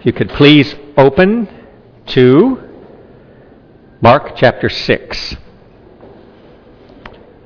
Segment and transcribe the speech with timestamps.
[0.00, 1.46] If you could please open
[2.06, 2.58] to
[4.00, 5.36] Mark chapter 6.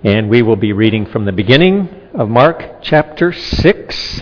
[0.04, 4.20] And we will be reading from the beginning of Mark chapter 6,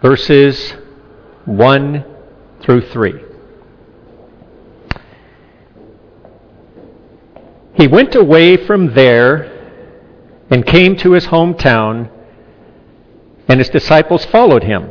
[0.00, 0.70] verses
[1.44, 2.04] 1
[2.62, 3.22] through 3.
[7.74, 9.76] He went away from there
[10.48, 12.10] and came to his hometown,
[13.46, 14.90] and his disciples followed him.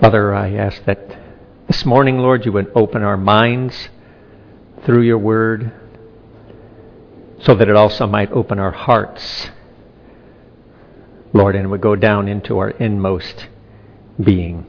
[0.00, 1.16] Father, I ask that
[1.68, 3.90] this morning, Lord, you would open our minds
[4.84, 5.72] through your word
[7.42, 9.50] so that it also might open our hearts,
[11.32, 13.46] Lord, and would go down into our inmost
[14.20, 14.66] being.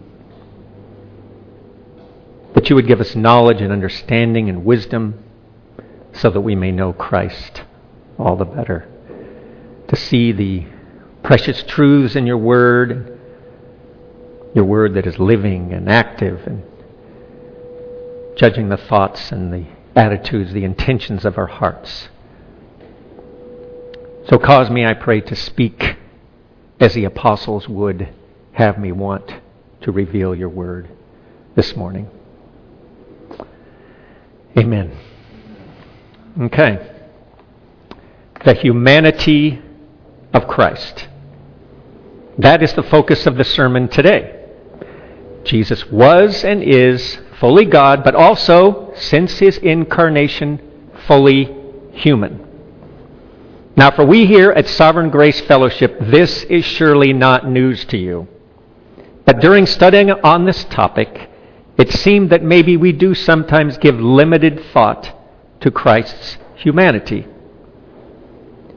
[2.53, 5.23] That you would give us knowledge and understanding and wisdom
[6.13, 7.63] so that we may know Christ
[8.19, 8.87] all the better.
[9.87, 10.67] To see the
[11.23, 13.14] precious truths in your word
[14.55, 16.63] your word that is living and active and
[18.37, 22.07] judging the thoughts and the attitudes, the intentions of our hearts.
[24.29, 25.97] So cause me, I pray, to speak
[26.79, 28.09] as the apostles would
[28.53, 29.35] have me want
[29.81, 30.89] to reveal your word
[31.55, 32.09] this morning.
[34.57, 34.97] Amen.
[36.39, 36.91] Okay.
[38.45, 39.61] The humanity
[40.33, 41.07] of Christ.
[42.37, 44.34] That is the focus of the sermon today.
[45.45, 50.59] Jesus was and is fully God, but also, since his incarnation,
[51.07, 51.55] fully
[51.93, 52.45] human.
[53.77, 58.27] Now, for we here at Sovereign Grace Fellowship, this is surely not news to you.
[59.25, 61.29] But during studying on this topic,
[61.77, 65.13] it seemed that maybe we do sometimes give limited thought
[65.59, 67.27] to Christ's humanity.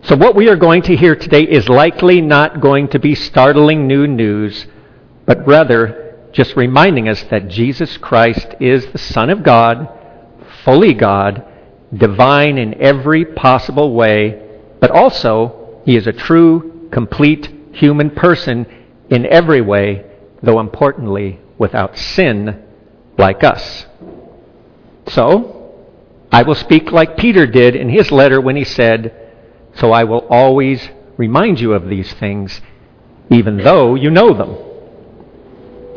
[0.02, 3.86] So, what we are going to hear today is likely not going to be startling
[3.86, 4.66] new news,
[5.26, 9.88] but rather just reminding us that Jesus Christ is the Son of God,
[10.64, 11.44] fully God,
[11.94, 18.66] divine in every possible way, but also he is a true, complete human person
[19.10, 20.04] in every way,
[20.42, 22.62] though importantly without sin
[23.16, 23.86] like us.
[25.08, 25.74] So,
[26.30, 29.32] I will speak like Peter did in his letter when he said,
[29.76, 32.60] So I will always remind you of these things,
[33.30, 34.67] even though you know them.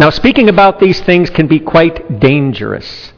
[0.02, 3.14] Now, speaking about these things can be quite dangerous.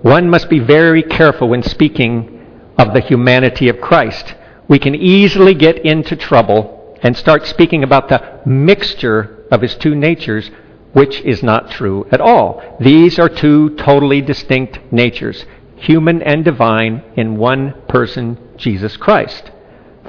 [0.00, 2.40] One must be very careful when speaking
[2.78, 4.34] of the humanity of Christ.
[4.66, 9.94] We can easily get into trouble and start speaking about the mixture of his two
[9.94, 10.50] natures,
[10.94, 12.78] which is not true at all.
[12.80, 15.44] These are two totally distinct natures,
[15.76, 19.50] human and divine, in one person, Jesus Christ.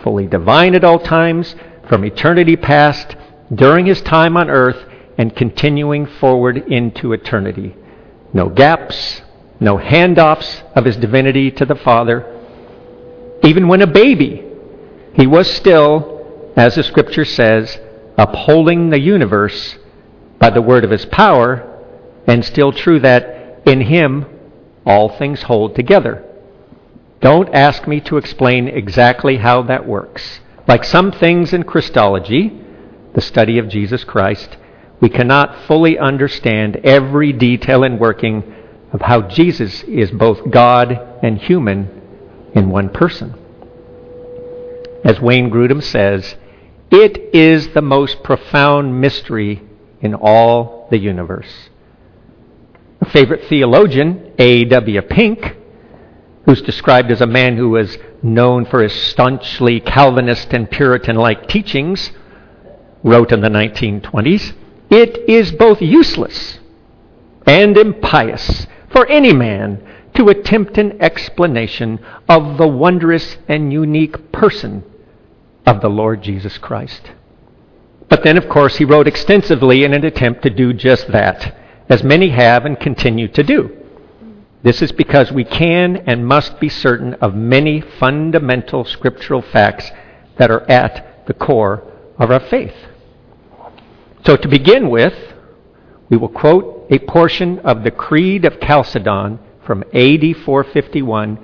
[0.02, 1.54] Fully divine at all times,
[1.90, 3.18] from eternity past,
[3.54, 4.86] during his time on earth,
[5.18, 7.76] and continuing forward into eternity.
[8.34, 9.22] No gaps,
[9.60, 12.26] no handoffs of his divinity to the Father.
[13.44, 14.44] Even when a baby,
[15.14, 17.80] he was still, as the scripture says,
[18.18, 19.78] upholding the universe
[20.40, 21.68] by the word of his power,
[22.28, 24.26] and still true that in him
[24.86, 26.24] all things hold together.
[27.20, 30.40] Don't ask me to explain exactly how that works.
[30.68, 32.60] Like some things in Christology,
[33.14, 34.58] the study of Jesus Christ,
[35.02, 38.54] we cannot fully understand every detail and working
[38.94, 40.92] of how Jesus is both God
[41.24, 41.90] and human
[42.54, 43.34] in one person.
[45.04, 46.36] As Wayne Grudem says,
[46.92, 49.64] it is the most profound mystery
[50.02, 51.70] in all the universe.
[53.00, 55.02] A favorite theologian, A.W.
[55.04, 55.56] Pink,
[56.46, 61.48] who's described as a man who was known for his staunchly Calvinist and Puritan like
[61.48, 62.12] teachings,
[63.04, 64.54] wrote in the 1920s
[64.92, 66.60] it is both useless
[67.48, 69.82] and impious for any man
[70.14, 71.98] to attempt an explanation
[72.28, 74.84] of the wondrous and unique person
[75.66, 77.12] of the Lord Jesus Christ.
[78.10, 81.56] But then, of course, he wrote extensively in an attempt to do just that,
[81.88, 83.78] as many have and continue to do.
[84.64, 89.90] This is because we can and must be certain of many fundamental scriptural facts
[90.38, 91.84] that are at the core
[92.20, 92.76] of our faith.
[94.24, 95.16] So, to begin with,
[96.10, 101.40] we will quote a portion of the Creed of Chalcedon from AD 451,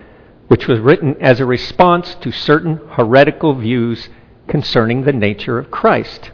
[0.47, 4.09] which was written as a response to certain heretical views
[4.47, 6.31] concerning the nature of Christ.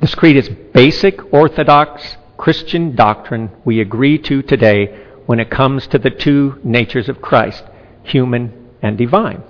[0.00, 5.98] This creed is basic Orthodox Christian doctrine we agree to today when it comes to
[5.98, 7.62] the two natures of Christ,
[8.02, 9.42] human and divine.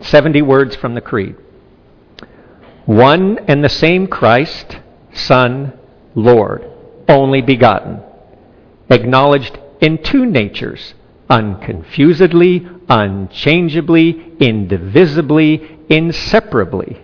[0.00, 1.36] 70 words from the creed.
[2.86, 4.78] One and the same Christ,
[5.12, 5.72] Son,
[6.14, 6.64] Lord,
[7.08, 8.00] only begotten,
[8.88, 10.94] acknowledged in two natures,
[11.28, 17.02] unconfusedly, unchangeably, indivisibly, inseparably.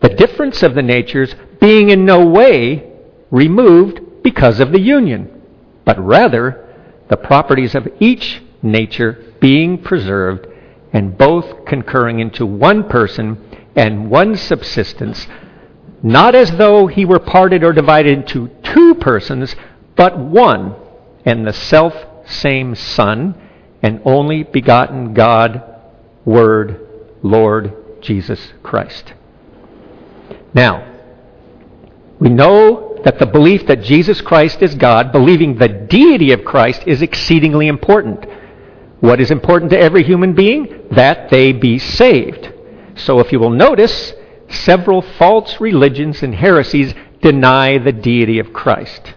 [0.00, 2.92] The difference of the natures being in no way
[3.30, 5.42] removed because of the union,
[5.84, 6.66] but rather
[7.08, 10.46] the properties of each nature being preserved
[10.92, 15.26] and both concurring into one person and one subsistence,
[16.02, 19.54] not as though he were parted or divided into two persons,
[19.96, 20.74] but one,
[21.24, 21.94] and the self
[22.26, 23.34] same Son,
[23.82, 25.62] and only begotten God,
[26.24, 26.86] Word,
[27.22, 29.14] Lord Jesus Christ.
[30.54, 30.84] Now,
[32.18, 36.82] we know that the belief that Jesus Christ is God, believing the deity of Christ,
[36.86, 38.26] is exceedingly important.
[39.00, 40.88] What is important to every human being?
[40.90, 42.52] That they be saved.
[42.98, 44.12] So if you will notice,
[44.48, 49.14] several false religions and heresies deny the deity of Christ.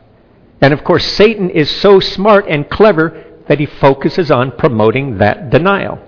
[0.62, 5.50] And of course, Satan is so smart and clever that he focuses on promoting that
[5.50, 6.00] denial.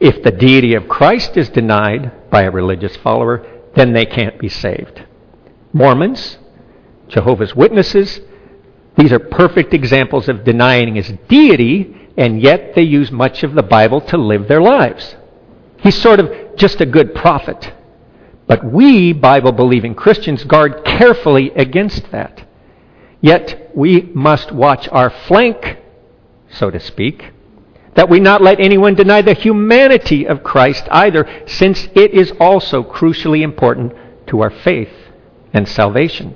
[0.00, 4.48] If the deity of Christ is denied by a religious follower, then they can't be
[4.48, 5.02] saved.
[5.72, 6.38] Mormons,
[7.08, 8.20] Jehovah's Witnesses,
[8.96, 13.62] these are perfect examples of denying his deity, and yet they use much of the
[13.62, 15.16] Bible to live their lives.
[15.78, 17.72] He's sort of just a good prophet.
[18.46, 22.46] But we, Bible believing Christians, guard carefully against that.
[23.20, 25.78] Yet we must watch our flank,
[26.50, 27.32] so to speak,
[27.94, 32.82] that we not let anyone deny the humanity of Christ either, since it is also
[32.82, 33.92] crucially important
[34.28, 34.92] to our faith
[35.52, 36.34] and salvation.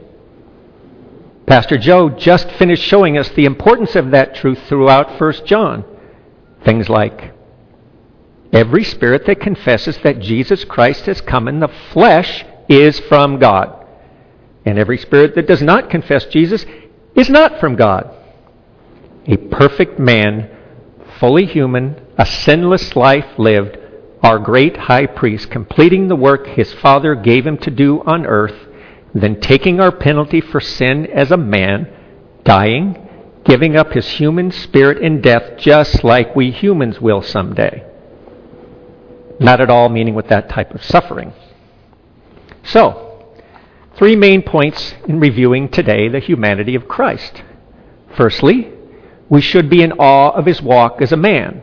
[1.46, 5.84] Pastor Joe just finished showing us the importance of that truth throughout 1 John.
[6.64, 7.32] Things like
[8.52, 13.86] every spirit that confesses that Jesus Christ has come in the flesh is from God.
[14.64, 16.64] And every spirit that does not confess Jesus
[17.14, 18.14] is not from God.
[19.26, 20.50] A perfect man,
[21.18, 23.78] fully human, a sinless life lived,
[24.22, 28.68] our great high priest, completing the work his Father gave him to do on earth
[29.14, 31.88] then taking our penalty for sin as a man,
[32.44, 32.96] dying,
[33.44, 37.84] giving up his human spirit in death just like we humans will someday.
[39.42, 41.32] Not at all meaning with that type of suffering.
[42.62, 43.34] So,
[43.96, 47.42] three main points in reviewing today the humanity of Christ.
[48.16, 48.72] Firstly,
[49.28, 51.62] we should be in awe of his walk as a man,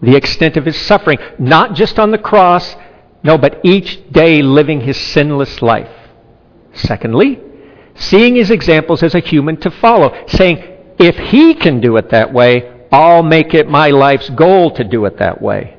[0.00, 2.74] the extent of his suffering, not just on the cross,
[3.22, 5.94] no, but each day living his sinless life.
[6.72, 7.40] Secondly,
[7.94, 10.56] seeing his examples as a human to follow, saying,
[10.98, 15.04] if he can do it that way, I'll make it my life's goal to do
[15.04, 15.76] it that way.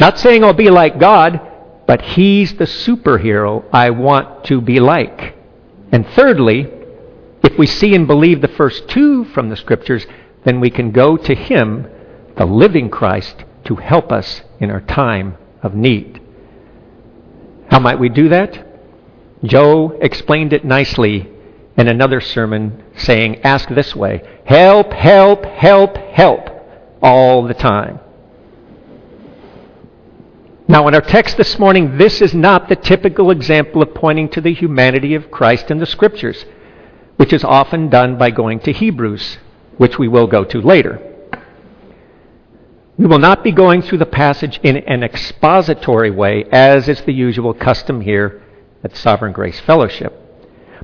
[0.00, 1.40] Not saying I'll be like God,
[1.86, 5.36] but he's the superhero I want to be like.
[5.92, 6.66] And thirdly,
[7.42, 10.06] if we see and believe the first two from the scriptures,
[10.44, 11.86] then we can go to him,
[12.36, 16.20] the living Christ, to help us in our time of need.
[17.70, 18.66] How might we do that?
[19.44, 21.28] Joe explained it nicely
[21.76, 26.48] in another sermon, saying, Ask this way help, help, help, help
[27.02, 28.00] all the time.
[30.70, 34.40] Now, in our text this morning, this is not the typical example of pointing to
[34.40, 36.44] the humanity of Christ in the Scriptures,
[37.16, 39.38] which is often done by going to Hebrews,
[39.78, 41.02] which we will go to later.
[42.96, 47.14] We will not be going through the passage in an expository way, as is the
[47.14, 48.40] usual custom here
[48.84, 50.16] at Sovereign Grace Fellowship.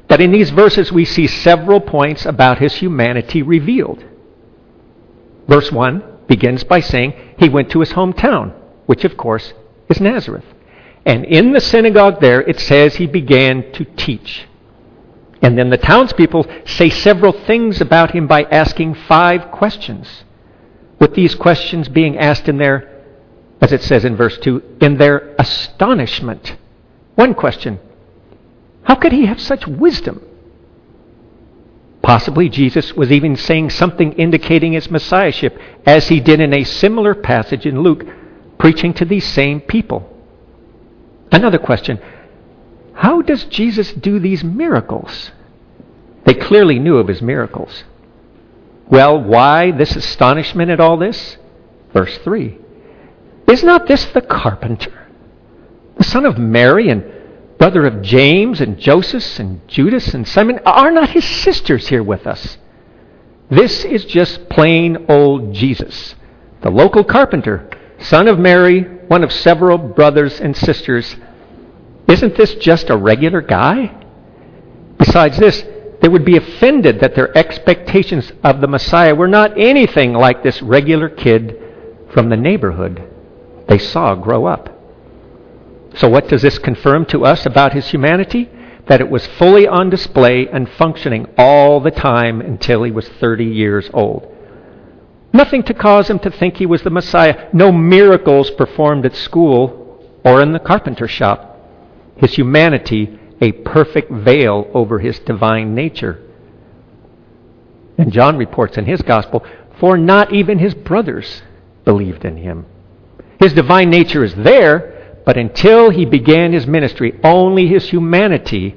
[0.09, 4.05] But in these verses, we see several points about his humanity revealed.
[5.47, 8.53] Verse 1 begins by saying he went to his hometown,
[8.87, 9.55] which of course
[9.89, 10.45] is Nazareth.
[11.05, 14.47] And in the synagogue there, it says he began to teach.
[15.43, 20.25] And then the townspeople say several things about him by asking five questions.
[20.99, 23.05] With these questions being asked in their,
[23.61, 26.57] as it says in verse 2, in their astonishment.
[27.15, 27.79] One question
[28.87, 30.23] how could he have such wisdom?
[32.03, 37.13] Possibly Jesus was even saying something indicating his messiahship, as he did in a similar
[37.17, 38.05] passage in Luke,
[38.67, 40.13] preaching to these same people.
[41.31, 42.01] Another question
[42.95, 45.31] how does Jesus do these miracles?
[46.25, 47.85] They clearly knew of his miracles.
[48.89, 51.37] Well, why this astonishment at all this?
[51.93, 52.59] Verse 3.
[53.47, 55.07] Is not this the carpenter,
[55.97, 57.05] the son of Mary and
[57.59, 60.59] brother of James and Joseph and Judas and Simon?
[60.67, 62.59] Are not his sisters here with us?
[63.49, 66.17] This is just plain old Jesus,
[66.63, 67.71] the local carpenter,
[68.01, 71.17] son of Mary, one of several brothers and sisters.
[72.09, 73.95] Isn't this just a regular guy?
[74.99, 75.65] Besides this,
[76.01, 80.63] they would be offended that their expectations of the Messiah were not anything like this
[80.63, 81.57] regular kid
[82.13, 83.03] from the neighborhood
[83.69, 84.71] they saw grow up.
[85.97, 88.51] So, what does this confirm to us about his humanity?
[88.87, 93.45] That it was fully on display and functioning all the time until he was 30
[93.45, 94.33] years old.
[95.37, 97.51] Nothing to cause him to think he was the Messiah.
[97.53, 101.61] No miracles performed at school or in the carpenter shop.
[102.17, 106.19] His humanity a perfect veil over his divine nature.
[107.99, 109.45] And John reports in his gospel,
[109.79, 111.43] for not even his brothers
[111.85, 112.65] believed in him.
[113.39, 118.75] His divine nature is there, but until he began his ministry, only his humanity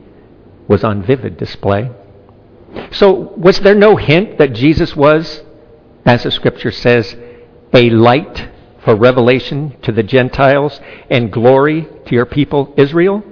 [0.67, 1.89] was on vivid display.
[2.91, 5.41] So, was there no hint that Jesus was,
[6.09, 7.15] as the scripture says,
[7.71, 8.49] a light
[8.83, 13.23] for revelation to the Gentiles and glory to your people Israel?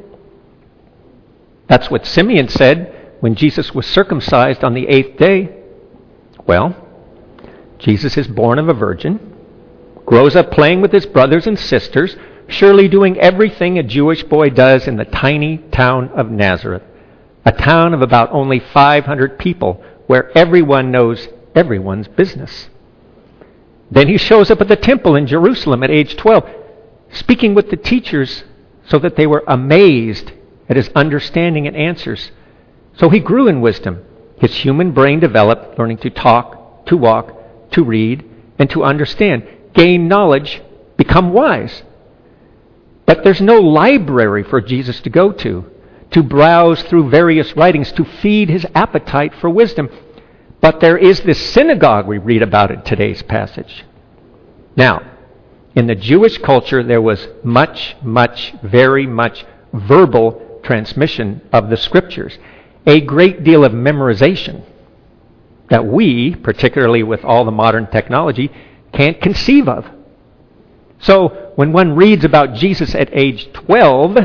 [1.67, 5.55] That's what Simeon said when Jesus was circumcised on the eighth day.
[6.45, 6.75] Well,
[7.79, 9.35] Jesus is born of a virgin,
[10.05, 12.15] grows up playing with his brothers and sisters,
[12.47, 16.83] surely doing everything a Jewish boy does in the tiny town of Nazareth,
[17.43, 22.69] a town of about only 500 people where everyone knows everyone's business.
[23.89, 26.49] Then he shows up at the temple in Jerusalem at age 12,
[27.11, 28.43] speaking with the teachers
[28.87, 30.31] so that they were amazed
[30.69, 32.31] at his understanding and answers.
[32.97, 34.03] So he grew in wisdom.
[34.39, 37.33] His human brain developed, learning to talk, to walk,
[37.71, 38.23] to read,
[38.59, 40.61] and to understand, gain knowledge,
[40.95, 41.83] become wise.
[43.05, 45.65] But there's no library for Jesus to go to,
[46.11, 49.89] to browse through various writings, to feed his appetite for wisdom.
[50.61, 53.85] But there is this synagogue we read about in today's passage.
[54.75, 55.01] Now,
[55.75, 62.37] in the Jewish culture, there was much, much, very much verbal transmission of the scriptures,
[62.85, 64.63] a great deal of memorization
[65.69, 68.51] that we, particularly with all the modern technology,
[68.93, 69.85] can't conceive of.
[70.99, 74.17] So when one reads about Jesus at age 12,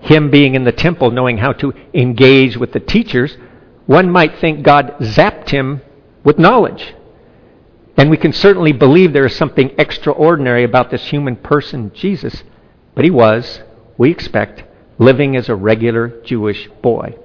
[0.00, 3.36] him being in the temple, knowing how to engage with the teachers,
[3.86, 5.82] one might think God zapped him
[6.22, 6.94] with knowledge.
[7.96, 12.42] And we can certainly believe there is something extraordinary about this human person, Jesus.
[12.94, 13.60] But he was,
[13.98, 14.64] we expect,
[14.98, 17.16] living as a regular Jewish boy.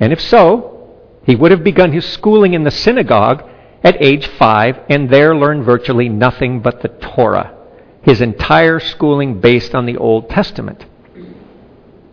[0.00, 3.48] And if so, he would have begun his schooling in the synagogue
[3.82, 7.54] at age five and there learned virtually nothing but the Torah,
[8.02, 10.86] his entire schooling based on the Old Testament.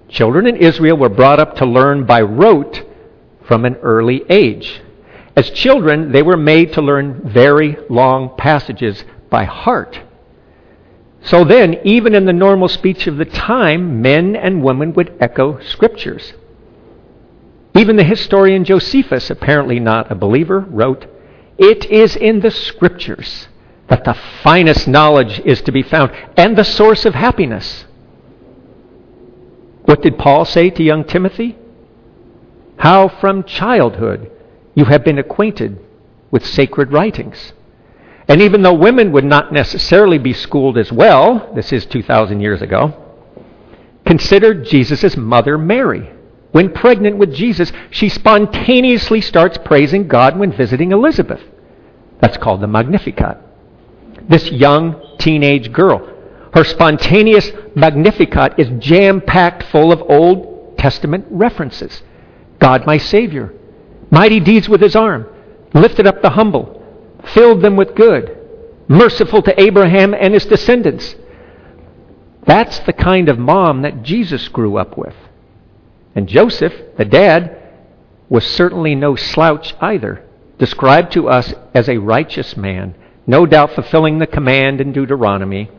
[0.10, 2.86] Children in Israel were brought up to learn by rote
[3.51, 4.81] from an early age.
[5.36, 10.00] As children, they were made to learn very long passages by heart.
[11.24, 15.60] So then, even in the normal speech of the time, men and women would echo
[15.60, 16.31] scriptures.
[17.75, 21.05] Even the historian Josephus, apparently not a believer, wrote,
[21.58, 23.50] It is in the scriptures
[23.89, 27.84] that the finest knowledge is to be found and the source of happiness.
[29.84, 31.58] What did Paul say to young Timothy?
[32.81, 34.31] How from childhood
[34.75, 35.79] you have been acquainted
[36.31, 37.53] with sacred writings
[38.27, 42.61] and even though women would not necessarily be schooled as well, this is 2,000 years
[42.61, 42.93] ago,
[44.05, 46.09] consider Jesus' mother Mary.
[46.51, 51.41] When pregnant with Jesus, she spontaneously starts praising God when visiting Elizabeth.
[52.19, 53.38] That's called the Magnificat.
[54.29, 56.00] This young teenage girl,
[56.53, 62.01] her spontaneous Magnificat is jam packed full of Old Testament references.
[62.62, 63.53] God, my Savior,
[64.12, 65.25] mighty deeds with his arm,
[65.74, 66.82] lifted up the humble,
[67.34, 68.38] filled them with good,
[68.88, 71.15] merciful to Abraham and his descendants.
[72.46, 75.15] That's the kind of mom that Jesus grew up with.
[76.15, 77.58] And Joseph, the dad,
[78.30, 80.24] was certainly no slouch either,
[80.60, 85.70] described to us as a righteous man, no doubt fulfilling the command in Deuteronomy.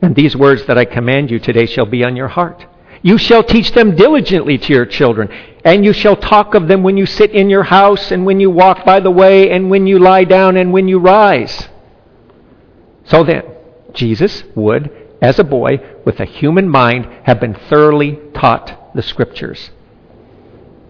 [0.00, 2.66] And these words that I command you today shall be on your heart.
[3.02, 5.28] You shall teach them diligently to your children,
[5.64, 8.50] and you shall talk of them when you sit in your house, and when you
[8.50, 11.68] walk by the way, and when you lie down, and when you rise.
[13.04, 13.42] So then,
[13.92, 19.70] Jesus would as a boy, with a human mind, have been thoroughly taught the Scriptures.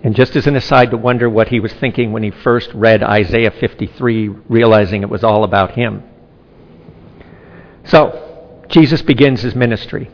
[0.02, 3.02] And just as an aside to wonder what he was thinking when he first read
[3.02, 6.02] Isaiah 53, realizing it was all about him.
[7.84, 10.10] So, Jesus begins his ministry.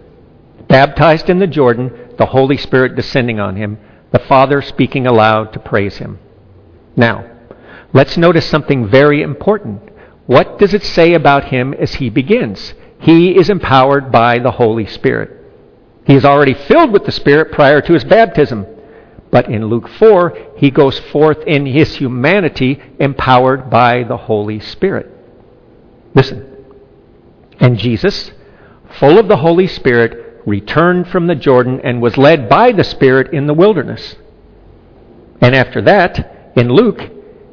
[0.69, 3.79] Baptized in the Jordan, the Holy Spirit descending on him,
[4.11, 6.19] the Father speaking aloud to praise him.
[6.95, 7.31] Now,
[7.93, 9.81] let's notice something very important.
[10.27, 12.75] What does it say about him as he begins?
[13.01, 15.31] He is empowered by the Holy Spirit.
[16.07, 18.67] He is already filled with the Spirit prior to his baptism.
[19.31, 25.11] But in Luke 4, he goes forth in his humanity empowered by the Holy Spirit.
[26.15, 26.45] Listen.
[27.61, 28.33] And Jesus,
[28.99, 33.33] full of the Holy Spirit, returned from the Jordan and was led by the Spirit
[33.33, 34.17] in the wilderness.
[35.41, 37.03] And after that, in Luke,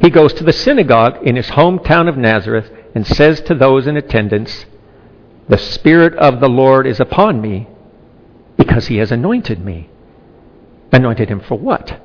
[0.01, 3.97] he goes to the synagogue in his hometown of Nazareth and says to those in
[3.97, 4.65] attendance,
[5.47, 7.67] The Spirit of the Lord is upon me
[8.57, 9.89] because he has anointed me
[10.95, 11.99] Anointed him for what?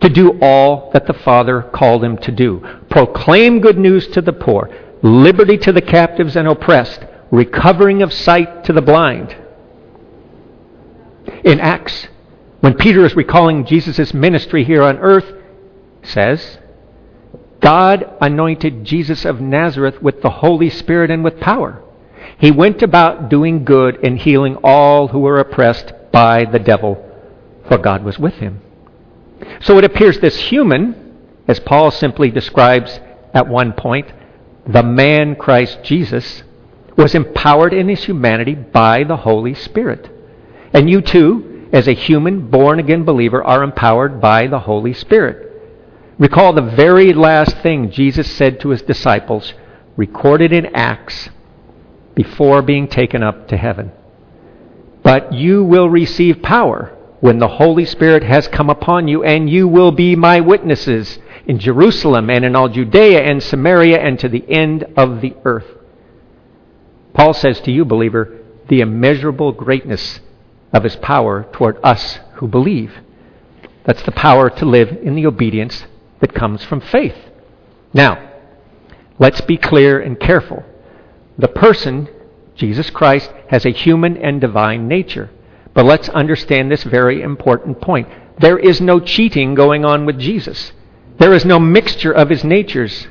[0.00, 2.66] To do all that the Father called him to do.
[2.88, 4.70] Proclaim good news to the poor,
[5.02, 9.36] liberty to the captives and oppressed, recovering of sight to the blind.
[11.44, 12.08] In Acts,
[12.60, 15.32] when Peter is recalling Jesus' ministry here on earth,
[16.02, 16.58] says,
[17.60, 21.82] God anointed Jesus of Nazareth with the Holy Spirit and with power.
[22.38, 27.08] He went about doing good and healing all who were oppressed by the devil
[27.68, 28.60] for God was with him.
[29.60, 33.00] So it appears this human, as Paul simply describes
[33.32, 34.12] at one point,
[34.66, 36.42] the man Christ Jesus,
[36.96, 40.10] was empowered in his humanity by the Holy Spirit.
[40.72, 45.50] And you too, as a human born again believer, are empowered by the Holy Spirit.
[46.18, 49.54] Recall the very last thing Jesus said to his disciples,
[49.96, 51.28] recorded in Acts,
[52.14, 53.92] before being taken up to heaven.
[55.02, 59.66] But you will receive power when the Holy Spirit has come upon you, and you
[59.68, 64.44] will be my witnesses in Jerusalem and in all Judea and Samaria and to the
[64.48, 65.66] end of the earth.
[67.14, 70.20] Paul says to you, believer, the immeasurable greatness
[70.72, 73.00] of his power toward us who believe.
[73.84, 75.84] That's the power to live in the obedience
[76.20, 77.16] that comes from faith.
[77.92, 78.30] Now,
[79.18, 80.64] let's be clear and careful.
[81.36, 82.08] The person,
[82.54, 85.30] Jesus Christ, has a human and divine nature.
[85.74, 88.08] But let's understand this very important point.
[88.38, 90.72] There is no cheating going on with Jesus.
[91.18, 93.06] There is no mixture of his natures.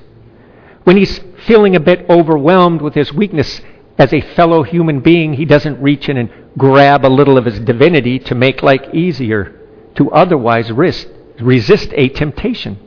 [0.83, 3.61] When he's feeling a bit overwhelmed with his weakness
[4.01, 7.59] as a fellow human being, he doesn't reach in and grab a little of his
[7.59, 9.59] divinity to make life easier,
[9.93, 11.07] to otherwise risk,
[11.39, 12.79] resist a temptation.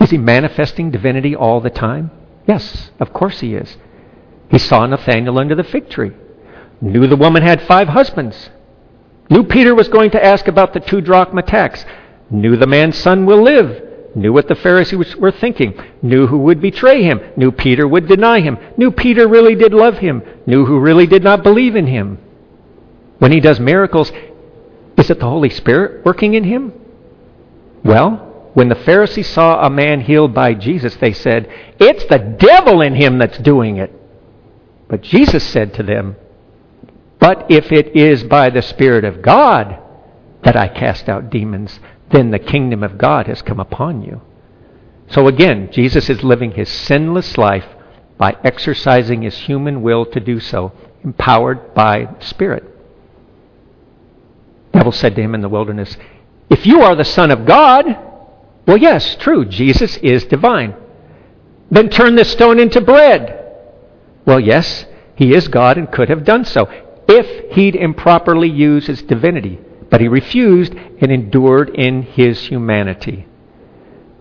[0.00, 2.10] Is he manifesting divinity all the time?
[2.48, 3.76] Yes, of course he is.
[4.50, 6.12] He saw Nathanael under the fig tree.
[6.80, 8.48] Knew the woman had five husbands.
[9.28, 11.84] Knew Peter was going to ask about the two drachma tax.
[12.30, 13.91] Knew the man's son will live.
[14.14, 15.78] Knew what the Pharisees were thinking.
[16.02, 17.20] Knew who would betray him.
[17.36, 18.58] Knew Peter would deny him.
[18.76, 20.22] Knew Peter really did love him.
[20.46, 22.18] Knew who really did not believe in him.
[23.18, 24.12] When he does miracles,
[24.98, 26.72] is it the Holy Spirit working in him?
[27.84, 32.82] Well, when the Pharisees saw a man healed by Jesus, they said, It's the devil
[32.82, 33.92] in him that's doing it.
[34.88, 36.16] But Jesus said to them,
[37.22, 39.78] but if it is by the Spirit of God
[40.42, 41.78] that I cast out demons,
[42.12, 44.20] then the kingdom of God has come upon you.
[45.08, 47.66] So again, Jesus is living his sinless life
[48.18, 50.72] by exercising his human will to do so,
[51.02, 52.64] empowered by Spirit.
[54.72, 55.96] The devil said to him in the wilderness,
[56.48, 57.98] If you are the Son of God,
[58.66, 60.74] well, yes, true, Jesus is divine.
[61.70, 63.38] Then turn this stone into bread.
[64.24, 66.70] Well, yes, he is God and could have done so
[67.08, 69.58] if he'd improperly use his divinity.
[69.92, 73.26] But he refused and endured in his humanity.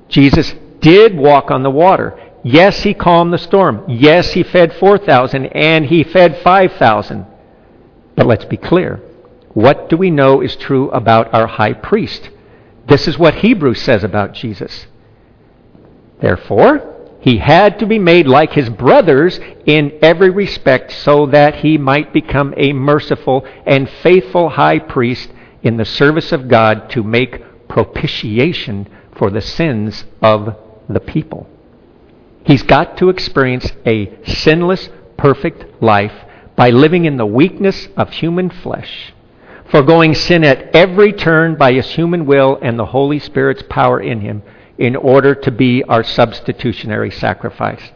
[0.09, 2.19] Jesus did walk on the water.
[2.43, 3.85] Yes, he calmed the storm.
[3.87, 7.25] Yes, he fed 4,000 and he fed 5,000.
[8.17, 8.97] But let's be clear.
[9.53, 12.29] What do we know is true about our high priest?
[12.89, 14.87] This is what Hebrews says about Jesus.
[16.19, 21.77] Therefore, he had to be made like his brothers in every respect so that he
[21.77, 25.29] might become a merciful and faithful high priest
[25.63, 30.57] in the service of God to make propitiation for the sins of
[30.89, 31.47] the people.
[32.45, 36.13] He's got to experience a sinless, perfect life
[36.55, 39.13] by living in the weakness of human flesh,
[39.69, 44.21] foregoing sin at every turn by his human will and the Holy Spirit's power in
[44.21, 44.43] him
[44.77, 47.91] in order to be our substitutionary sacrifice.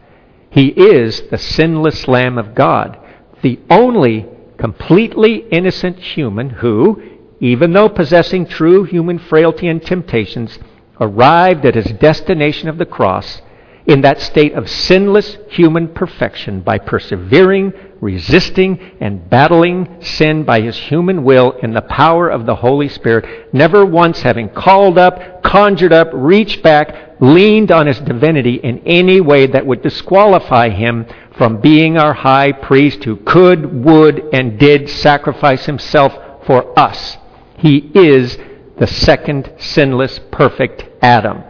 [0.50, 2.98] He is the sinless Lamb of God,
[3.42, 4.26] the only
[4.56, 10.58] completely innocent human who, even though possessing true human frailty and temptations,
[11.00, 13.42] arrived at his destination of the cross
[13.86, 20.76] in that state of sinless human perfection by persevering, resisting, and battling sin by his
[20.76, 25.92] human will in the power of the Holy Spirit, never once having called up, conjured
[25.92, 31.06] up, reached back, leaned on his divinity in any way that would disqualify him
[31.38, 36.12] from being our high priest who could, would, and did sacrifice himself
[36.44, 37.16] for us.
[37.58, 38.38] He is
[38.78, 41.42] the second sinless, perfect Adam.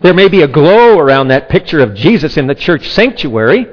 [0.00, 3.66] There may be a glow around that picture of Jesus in the church sanctuary.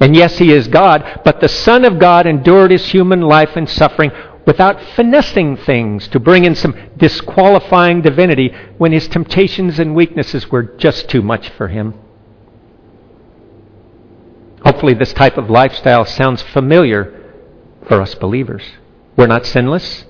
[0.00, 3.68] And yes, he is God, but the Son of God endured his human life and
[3.68, 4.12] suffering
[4.46, 10.62] without finessing things to bring in some disqualifying divinity when his temptations and weaknesses were
[10.62, 11.94] just too much for him.
[14.64, 17.15] Hopefully, this type of lifestyle sounds familiar
[17.86, 18.62] for us believers.
[19.16, 20.04] We're not sinless,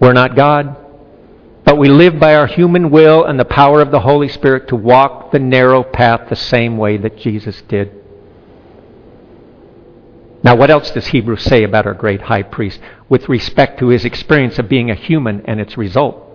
[0.00, 0.76] we're not God,
[1.64, 4.76] but we live by our human will and the power of the Holy Spirit to
[4.76, 7.92] walk the narrow path the same way that Jesus did.
[10.44, 14.04] Now, what else does Hebrews say about our great high priest with respect to his
[14.04, 16.31] experience of being a human and its result?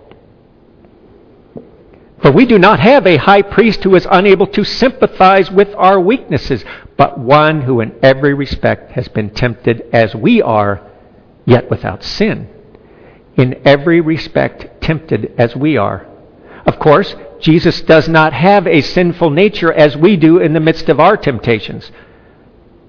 [2.22, 6.00] For we do not have a high priest who is unable to sympathize with our
[6.00, 6.64] weaknesses,
[6.96, 10.82] but one who in every respect has been tempted as we are,
[11.44, 12.48] yet without sin.
[13.36, 16.06] In every respect tempted as we are.
[16.66, 20.88] Of course, Jesus does not have a sinful nature as we do in the midst
[20.88, 21.90] of our temptations.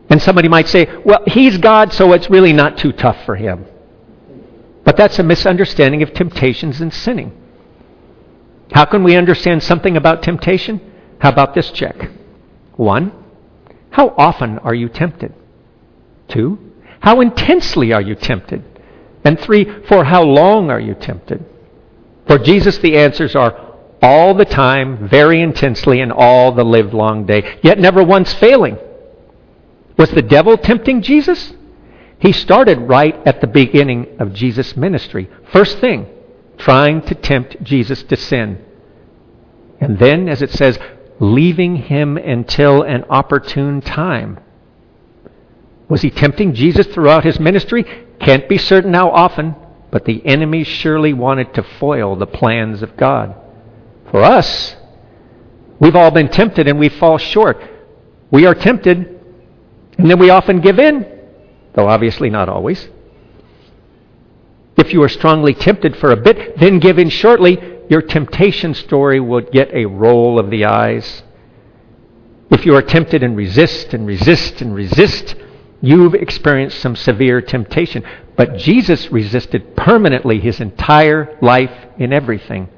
[0.09, 3.65] And somebody might say, well, he's God, so it's really not too tough for him.
[4.83, 7.38] But that's a misunderstanding of temptations and sinning.
[8.71, 10.79] How can we understand something about temptation?
[11.19, 12.10] How about this check?
[12.75, 13.12] One,
[13.89, 15.34] how often are you tempted?
[16.27, 16.60] Two,
[16.99, 18.63] how intensely are you tempted?
[19.25, 21.43] And three, for how long are you tempted?
[22.27, 27.25] For Jesus, the answers are all the time, very intensely, and all the live long
[27.25, 28.77] day, yet never once failing.
[29.97, 31.53] Was the devil tempting Jesus?
[32.19, 35.29] He started right at the beginning of Jesus' ministry.
[35.51, 36.08] First thing,
[36.60, 38.63] trying to tempt Jesus to sin.
[39.82, 40.78] And then, as it says,
[41.19, 44.39] leaving him until an opportune time.
[45.88, 47.86] Was he tempting Jesus throughout his ministry?
[48.19, 49.56] Can't be certain how often,
[49.89, 53.36] but the enemy surely wanted to foil the plans of God.
[54.12, 54.76] For us,
[55.80, 57.58] we've all been tempted and we fall short.
[58.30, 59.19] We are tempted
[59.98, 61.06] and then we often give in,
[61.74, 62.88] though obviously not always.
[64.79, 69.19] If you are strongly tempted for a bit, then give in shortly, your temptation story
[69.19, 71.21] would get a roll of the eyes.
[72.49, 75.35] If you are tempted and resist and resist and resist,
[75.81, 78.05] you've experienced some severe temptation.
[78.37, 82.69] But Jesus resisted permanently his entire life in everything.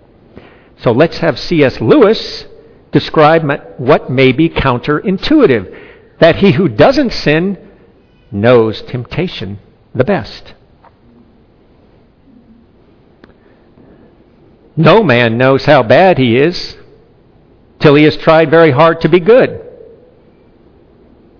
[0.77, 1.79] So let's have C.S.
[1.79, 2.45] Lewis
[2.91, 3.43] describe
[3.77, 7.59] what may be counterintuitive that he who doesn't sin
[8.31, 9.59] knows temptation
[9.93, 10.55] the best.
[14.75, 16.77] No man knows how bad he is
[17.79, 19.67] till he has tried very hard to be good.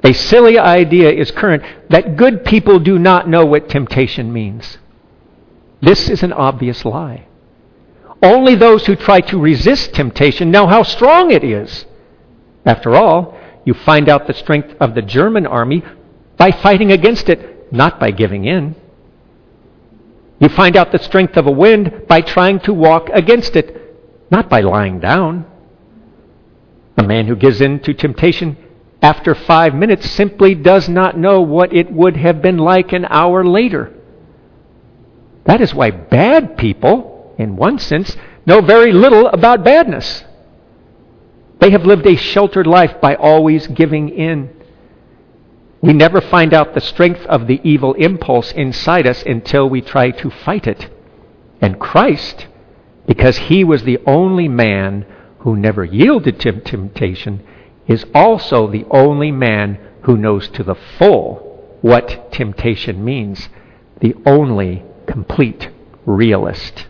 [0.04, 4.78] A silly idea is current that good people do not know what temptation means.
[5.82, 7.28] This is an obvious lie.
[8.22, 11.86] Only those who try to resist temptation know how strong it is.
[12.66, 15.84] After all, you find out the strength of the German army
[16.38, 18.76] by fighting against it, not by giving in.
[20.42, 23.96] You find out the strength of a wind by trying to walk against it,
[24.32, 25.46] not by lying down.
[26.98, 28.58] A man who gives in to temptation
[29.04, 33.46] after five minutes simply does not know what it would have been like an hour
[33.46, 33.94] later.
[35.46, 40.24] That is why bad people, in one sense, know very little about badness.
[41.60, 44.50] They have lived a sheltered life by always giving in.
[45.82, 50.12] We never find out the strength of the evil impulse inside us until we try
[50.12, 50.90] to fight it.
[51.60, 52.48] And Christ,
[53.08, 55.06] because he was the only man
[55.40, 57.44] who never yielded to temptation,
[57.88, 63.50] is also the only man who knows to the full what temptation means,
[64.00, 65.70] the only complete
[66.06, 66.86] realist.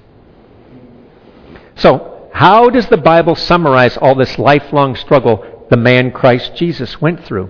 [1.75, 7.23] So, how does the Bible summarize all this lifelong struggle the man Christ Jesus went
[7.23, 7.49] through?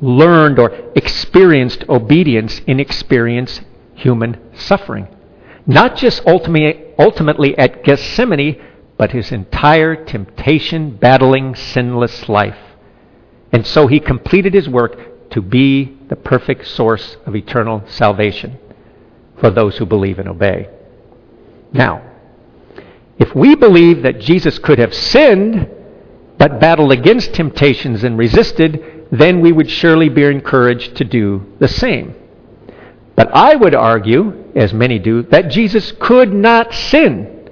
[0.00, 3.60] learned or experienced obedience in experience
[3.94, 5.08] human suffering.
[5.66, 8.60] Not just ultimately, ultimately at Gethsemane,
[8.96, 12.58] but his entire temptation battling sinless life.
[13.52, 18.58] And so he completed his work to be the perfect source of eternal salvation
[19.38, 20.68] for those who believe and obey.
[21.72, 22.02] Now,
[23.18, 25.68] if we believe that Jesus could have sinned
[26.38, 31.68] but battled against temptations and resisted, then we would surely be encouraged to do the
[31.68, 32.14] same.
[33.16, 37.48] But I would argue, as many do, that Jesus could not sin.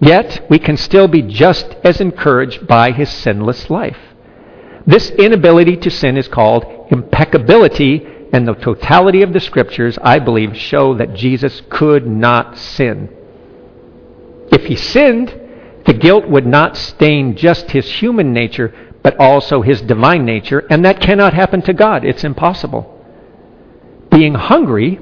[0.00, 3.98] Yet we can still be just as encouraged by his sinless life.
[4.86, 10.56] This inability to sin is called impeccability, and the totality of the scriptures, I believe,
[10.56, 13.08] show that Jesus could not sin.
[14.50, 15.38] If he sinned,
[15.86, 20.84] the guilt would not stain just his human nature, but also his divine nature, and
[20.84, 22.04] that cannot happen to God.
[22.04, 22.88] It's impossible.
[24.10, 25.00] Being hungry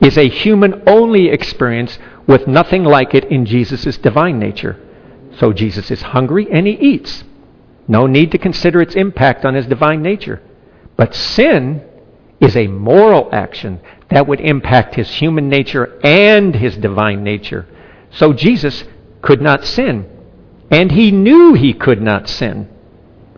[0.00, 4.78] is a human only experience with nothing like it in Jesus' divine nature.
[5.38, 7.24] So Jesus is hungry and he eats.
[7.88, 10.42] No need to consider its impact on his divine nature.
[10.96, 11.82] But sin
[12.40, 17.66] is a moral action that would impact his human nature and his divine nature.
[18.10, 18.84] So Jesus
[19.22, 20.08] could not sin.
[20.70, 22.68] And he knew he could not sin.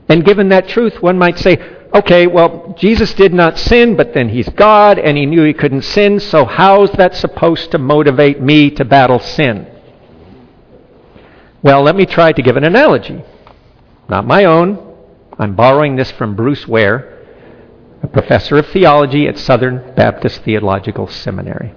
[0.08, 1.58] And given that truth, one might say,
[1.94, 5.82] okay, well, Jesus did not sin, but then he's God, and he knew he couldn't
[5.82, 9.66] sin, so how's that supposed to motivate me to battle sin?
[11.62, 13.22] Well, let me try to give an analogy.
[14.08, 14.96] Not my own.
[15.38, 17.26] I'm borrowing this from Bruce Ware,
[18.02, 21.74] a professor of theology at Southern Baptist Theological Seminary.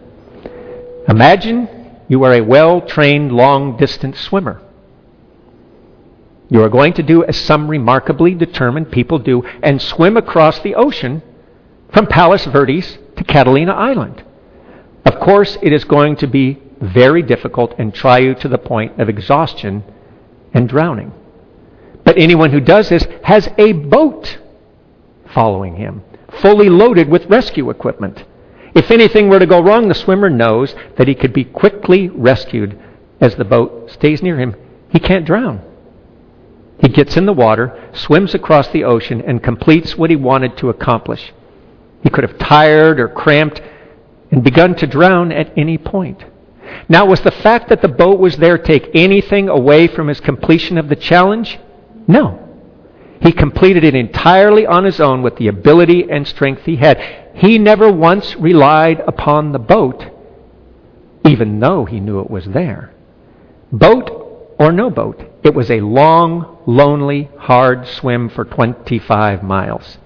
[1.07, 1.69] Imagine
[2.09, 4.61] you are a well trained long distance swimmer.
[6.49, 10.75] You are going to do as some remarkably determined people do and swim across the
[10.75, 11.21] ocean
[11.91, 14.23] from Palos Verdes to Catalina Island.
[15.05, 18.99] Of course, it is going to be very difficult and try you to the point
[18.99, 19.83] of exhaustion
[20.53, 21.11] and drowning.
[22.03, 24.37] But anyone who does this has a boat
[25.33, 26.03] following him,
[26.41, 28.23] fully loaded with rescue equipment.
[28.73, 32.79] If anything were to go wrong, the swimmer knows that he could be quickly rescued
[33.19, 34.55] as the boat stays near him.
[34.89, 35.66] He can't drown.
[36.79, 40.69] He gets in the water, swims across the ocean, and completes what he wanted to
[40.69, 41.33] accomplish.
[42.03, 43.61] He could have tired or cramped
[44.31, 46.23] and begun to drown at any point.
[46.89, 50.77] Now, was the fact that the boat was there take anything away from his completion
[50.77, 51.59] of the challenge?
[52.07, 52.43] No.
[53.21, 57.31] He completed it entirely on his own with the ability and strength he had.
[57.33, 60.05] He never once relied upon the boat,
[61.25, 62.93] even though he knew it was there.
[63.71, 69.97] Boat or no boat, it was a long, lonely, hard swim for 25 miles.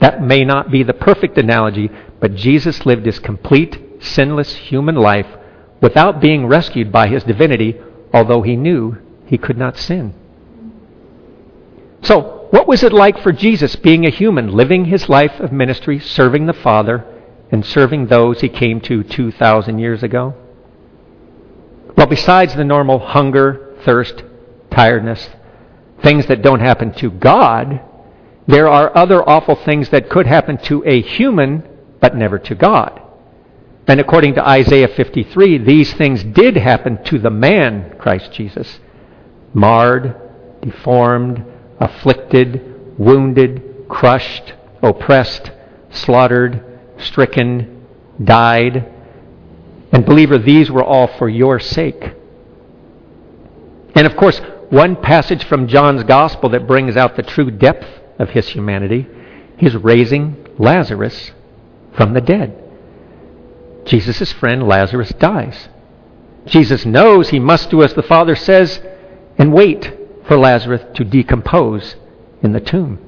[0.00, 5.26] That may not be the perfect analogy, but Jesus lived his complete, sinless human life
[5.80, 7.78] without being rescued by his divinity,
[8.12, 10.14] although he knew he could not sin.
[12.02, 15.98] So, what was it like for Jesus being a human, living his life of ministry,
[15.98, 17.04] serving the Father,
[17.52, 20.34] and serving those he came to 2,000 years ago?
[21.96, 24.22] Well, besides the normal hunger, thirst,
[24.70, 25.28] tiredness,
[26.02, 27.80] things that don't happen to God,
[28.46, 31.62] there are other awful things that could happen to a human,
[32.00, 33.00] but never to God.
[33.86, 38.78] And according to Isaiah 53, these things did happen to the man, Christ Jesus.
[39.52, 40.14] Marred,
[40.62, 41.44] deformed,
[41.78, 45.50] afflicted, wounded, crushed, oppressed,
[45.90, 46.62] slaughtered,
[46.98, 47.84] stricken,
[48.22, 48.86] died.
[49.92, 52.14] And believer, these were all for your sake.
[54.00, 54.38] And of course,
[54.70, 57.86] one passage from John's Gospel that brings out the true depth
[58.18, 59.06] of his humanity
[59.58, 61.32] is raising Lazarus
[61.92, 62.56] from the dead.
[63.84, 65.68] Jesus' friend Lazarus dies.
[66.46, 68.80] Jesus knows he must do as the Father says
[69.36, 69.92] and wait
[70.24, 71.96] for Lazarus to decompose
[72.42, 72.98] in the tomb.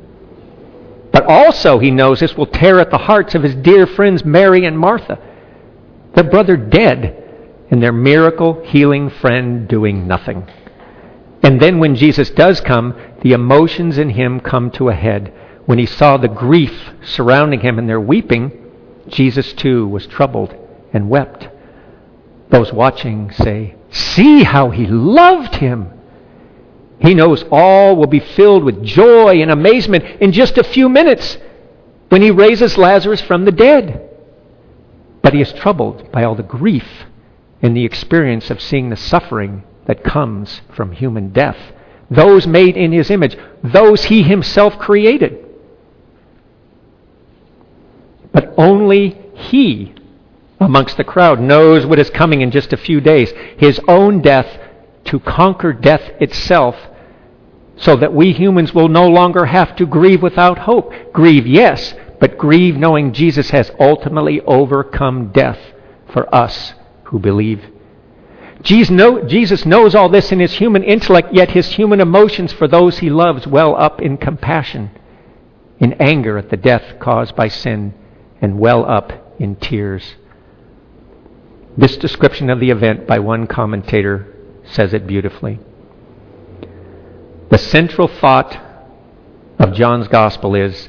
[1.11, 4.67] But also, he knows this will tear at the hearts of his dear friends Mary
[4.67, 5.19] and Martha.
[6.15, 10.47] Their brother dead, and their miracle healing friend doing nothing.
[11.43, 15.33] And then, when Jesus does come, the emotions in him come to a head.
[15.67, 18.53] When he saw the grief surrounding him and their weeping,
[19.09, 20.55] Jesus too was troubled
[20.93, 21.49] and wept.
[22.51, 25.91] Those watching say, See how he loved him.
[27.01, 31.39] He knows all will be filled with joy and amazement in just a few minutes.
[32.09, 34.11] when he raises Lazarus from the dead.
[35.23, 37.07] But he is troubled by all the grief
[37.63, 41.59] and the experience of seeing the suffering that comes from human death.
[42.11, 45.45] Those made in his image, those he himself created.
[48.33, 49.95] But only he
[50.61, 54.47] amongst the crowd knows what is coming in just a few days his own death
[55.05, 56.77] to conquer death itself
[57.77, 60.93] so that we humans will no longer have to grieve without hope.
[61.13, 65.59] Grieve, yes, but grieve knowing Jesus has ultimately overcome death
[66.13, 67.65] for us who believe.
[68.63, 73.11] Jesus knows all this in his human intellect, yet his human emotions for those he
[73.11, 74.91] loves well up in compassion,
[75.79, 77.95] in anger at the death caused by sin,
[78.41, 80.15] and well up in tears.
[81.77, 84.27] This description of the event by one commentator
[84.65, 85.59] says it beautifully.
[87.51, 88.59] The central thought
[89.59, 90.89] of John's Gospel is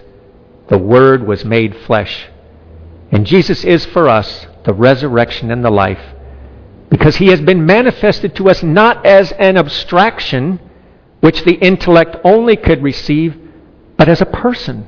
[0.68, 2.28] the Word was made flesh.
[3.12, 6.12] And Jesus is for us the resurrection and the life
[6.94, 10.60] because he has been manifested to us not as an abstraction
[11.22, 13.36] which the intellect only could receive,
[13.98, 14.86] but as a person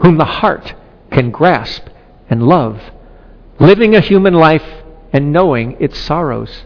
[0.00, 0.72] whom the heart
[1.10, 1.88] can grasp
[2.30, 2.80] and love,
[3.58, 4.62] living a human life
[5.12, 6.62] and knowing its sorrows.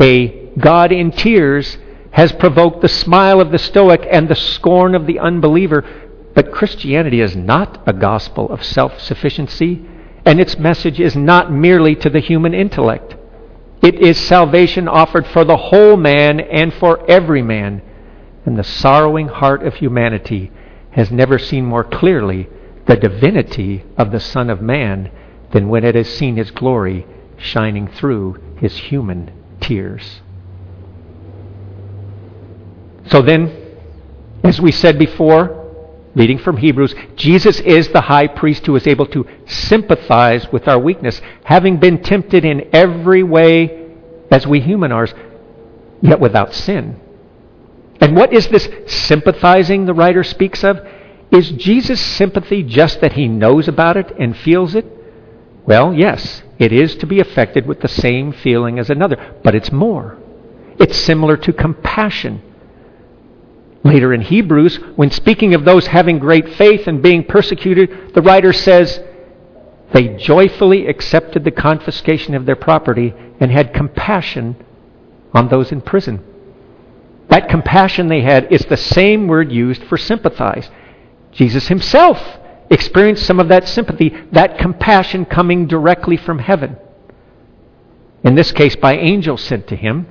[0.00, 1.76] A God in tears
[2.12, 5.82] has provoked the smile of the Stoic and the scorn of the unbeliever.
[6.36, 9.84] But Christianity is not a gospel of self sufficiency,
[10.24, 13.16] and its message is not merely to the human intellect.
[13.82, 17.82] It is salvation offered for the whole man and for every man.
[18.46, 20.50] And the sorrowing heart of humanity
[20.90, 22.48] has never seen more clearly
[22.86, 25.10] the divinity of the Son of Man
[25.52, 27.06] than when it has seen his glory
[27.36, 30.20] shining through his human tears.
[33.06, 33.52] So then,
[34.42, 35.63] as we said before,
[36.14, 40.78] reading from Hebrews, Jesus is the high priest who is able to sympathize with our
[40.78, 43.92] weakness, having been tempted in every way
[44.30, 45.08] as we human are,
[46.00, 47.00] yet without sin.
[48.00, 50.86] And what is this sympathizing the writer speaks of?
[51.30, 54.86] Is Jesus' sympathy just that he knows about it and feels it?
[55.66, 59.72] Well, yes, it is to be affected with the same feeling as another, but it's
[59.72, 60.18] more.
[60.78, 62.42] It's similar to compassion
[63.84, 68.52] Later in Hebrews, when speaking of those having great faith and being persecuted, the writer
[68.52, 68.98] says,
[69.92, 74.56] They joyfully accepted the confiscation of their property and had compassion
[75.34, 76.24] on those in prison.
[77.28, 80.70] That compassion they had is the same word used for sympathize.
[81.32, 82.38] Jesus himself
[82.70, 86.78] experienced some of that sympathy, that compassion coming directly from heaven.
[88.22, 90.06] In this case, by angels sent to him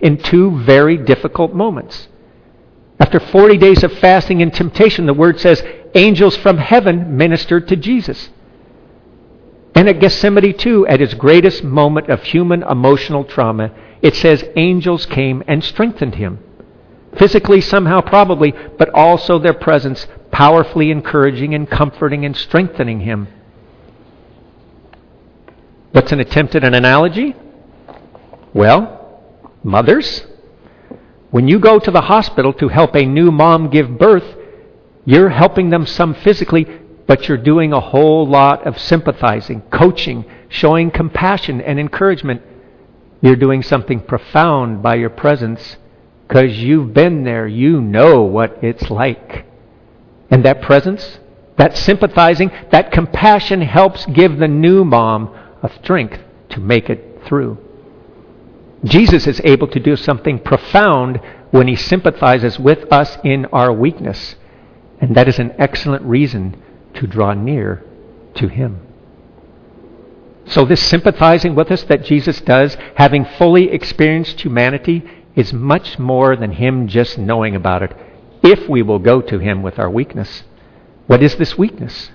[0.00, 2.06] in two very difficult moments.
[2.98, 5.62] After 40 days of fasting and temptation, the word says
[5.94, 8.30] angels from heaven ministered to Jesus.
[9.74, 15.04] And at Gethsemane, too, at his greatest moment of human emotional trauma, it says angels
[15.04, 16.38] came and strengthened him.
[17.18, 23.28] Physically, somehow, probably, but also their presence powerfully encouraging and comforting and strengthening him.
[25.92, 27.34] What's an attempt at an analogy?
[28.52, 29.22] Well,
[29.62, 30.26] mothers,
[31.30, 34.36] when you go to the hospital to help a new mom give birth,
[35.04, 36.66] you're helping them some physically,
[37.06, 42.42] but you're doing a whole lot of sympathizing, coaching, showing compassion and encouragement.
[43.20, 45.76] You're doing something profound by your presence
[46.26, 47.46] because you've been there.
[47.46, 49.46] You know what it's like.
[50.30, 51.18] And that presence,
[51.56, 57.58] that sympathizing, that compassion helps give the new mom a strength to make it through.
[58.86, 61.20] Jesus is able to do something profound
[61.50, 64.36] when he sympathizes with us in our weakness.
[65.00, 66.62] And that is an excellent reason
[66.94, 67.84] to draw near
[68.36, 68.80] to him.
[70.46, 75.02] So, this sympathizing with us that Jesus does, having fully experienced humanity,
[75.34, 77.96] is much more than him just knowing about it,
[78.42, 80.44] if we will go to him with our weakness.
[81.08, 82.10] What is this weakness?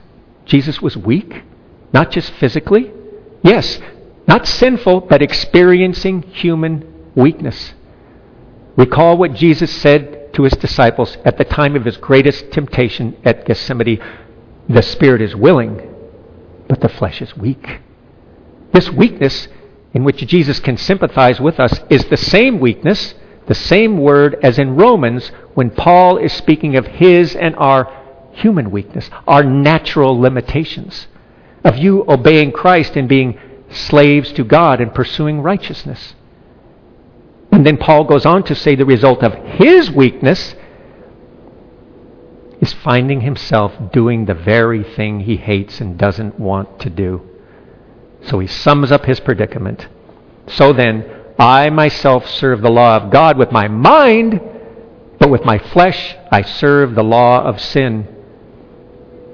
[0.45, 1.43] Jesus was weak,
[1.91, 2.91] not just physically.
[3.43, 3.80] Yes,
[4.28, 7.74] not sinful, but experiencing human weakness.
[8.76, 13.45] Recall what Jesus said to his disciples at the time of his greatest temptation at
[13.45, 14.01] Gethsemane
[14.69, 15.82] The spirit is willing,
[16.67, 17.82] but the flesh is weak.
[18.72, 19.47] This weakness
[19.93, 23.13] in which Jesus can sympathize with us is the same weakness,
[23.47, 27.91] the same word as in Romans when Paul is speaking of his and our
[28.32, 31.07] human weakness, our natural limitations,
[31.63, 33.38] of you obeying Christ and being
[33.72, 36.13] slaves to God and pursuing righteousness.
[37.51, 40.55] And then Paul goes on to say the result of his weakness
[42.61, 47.28] is finding himself doing the very thing he hates and doesn't want to do.
[48.24, 49.88] So he sums up his predicament.
[50.47, 54.39] So then, I myself serve the law of God with my mind,
[55.19, 58.07] but with my flesh I serve the law of sin.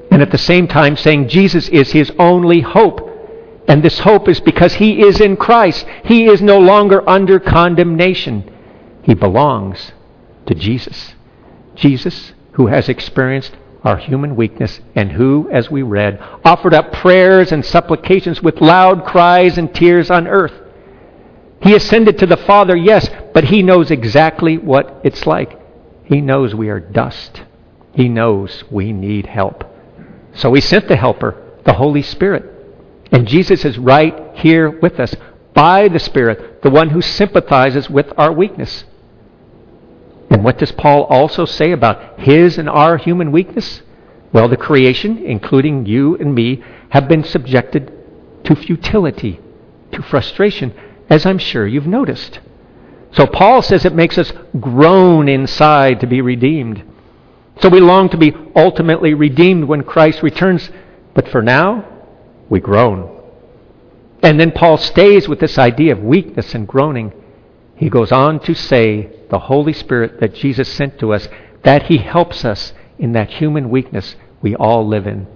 [0.10, 3.07] And at the same time, saying Jesus is his only hope.
[3.68, 5.86] And this hope is because he is in Christ.
[6.06, 8.50] He is no longer under condemnation.
[9.04, 9.92] He belongs
[10.46, 11.14] to Jesus.
[11.76, 17.52] Jesus, who has experienced our human weakness, and who, as we read, offered up prayers
[17.52, 20.54] and supplications with loud cries and tears on earth.
[21.62, 25.60] He ascended to the Father, yes, but he knows exactly what it's like.
[26.06, 27.44] He knows we are dust.
[27.94, 29.64] He knows we need help.
[30.34, 32.57] So he sent the Helper, the Holy Spirit.
[33.12, 35.16] And Jesus is right here with us
[35.54, 38.84] by the Spirit, the one who sympathizes with our weakness.
[40.30, 43.82] And what does Paul also say about his and our human weakness?
[44.34, 47.92] Well, the creation, including you and me, have been subjected
[48.44, 49.40] to futility,
[49.94, 50.74] to frustration,
[51.10, 52.40] as I'm sure you've noticed.
[53.14, 56.84] So Paul says it makes us groan inside to be redeemed.
[57.62, 60.70] So we long to be ultimately redeemed when Christ returns,
[61.14, 61.97] but for now,
[62.50, 63.14] we groan.
[64.24, 67.14] And then Paul stays with this idea of weakness and groaning.
[67.76, 71.28] He goes on to say the Holy Spirit that Jesus sent to us,
[71.64, 75.28] that He helps us in that human weakness we all live in.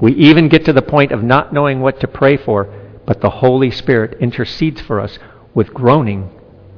[0.00, 2.64] We even get to the point of not knowing what to pray for,
[3.06, 5.18] but the Holy Spirit intercedes for us
[5.54, 6.30] with groaning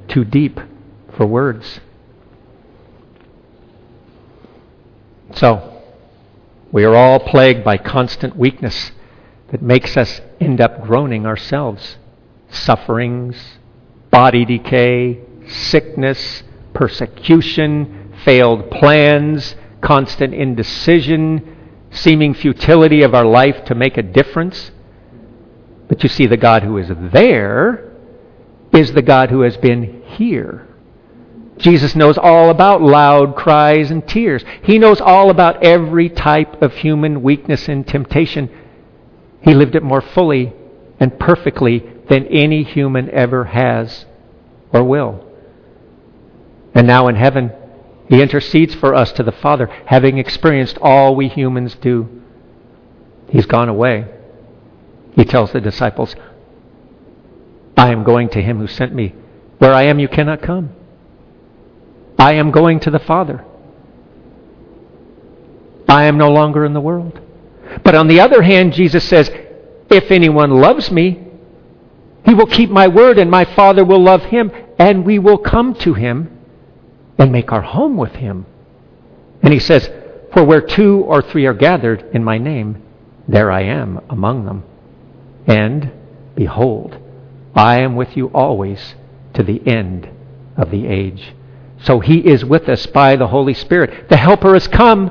[0.09, 0.61] too deep
[1.17, 1.81] for words.
[5.35, 5.83] So,
[6.73, 8.93] we are all plagued by constant weakness
[9.49, 11.97] that makes us end up groaning ourselves.
[12.51, 13.59] Sufferings,
[14.11, 16.43] body decay, sickness,
[16.75, 21.57] persecution, failed plans, constant indecision,
[21.91, 24.71] seeming futility of our life to make a difference.
[25.89, 27.93] But you see, the God who is there
[28.73, 30.67] is the God who has been here.
[31.57, 34.45] Jesus knows all about loud cries and tears.
[34.63, 38.49] He knows all about every type of human weakness and temptation.
[39.49, 40.53] He lived it more fully
[41.01, 44.05] and perfectly than any human ever has
[44.75, 45.25] or will.
[46.75, 47.53] And now in heaven,
[48.11, 52.23] he intercedes for us to the Father, having experienced all we humans do.
[53.31, 54.05] He's gone away.
[55.17, 56.15] He tells the disciples,
[57.75, 59.15] I am going to him who sent me.
[59.57, 60.75] Where I am, you cannot come.
[62.19, 63.47] I am going to the Father.
[65.89, 67.19] I am no longer in the world.
[67.85, 69.31] But on the other hand, Jesus says,
[69.91, 71.25] If anyone loves me,
[72.25, 75.75] he will keep my word, and my Father will love him, and we will come
[75.77, 76.39] to him
[77.19, 78.47] and make our home with him.
[79.43, 79.91] And he says,
[80.33, 82.83] For where two or three are gathered in my name,
[83.27, 84.65] there I am among them.
[85.47, 85.91] And
[86.35, 86.99] behold,
[87.55, 88.95] I am with you always
[89.35, 90.09] to the end
[90.57, 91.35] of the age.
[91.83, 94.09] So he is with us by the Holy Spirit.
[94.09, 95.11] The Helper has come.